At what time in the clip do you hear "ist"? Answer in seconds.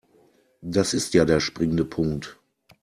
0.95-1.13